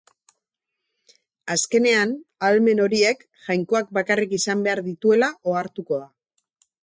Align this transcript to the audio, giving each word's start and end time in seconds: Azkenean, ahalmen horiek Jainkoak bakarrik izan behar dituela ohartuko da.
Azkenean, 1.55 2.15
ahalmen 2.47 2.81
horiek 2.87 3.21
Jainkoak 3.49 3.93
bakarrik 3.99 4.35
izan 4.39 4.63
behar 4.69 4.83
dituela 4.91 5.33
ohartuko 5.53 6.01
da. 6.05 6.09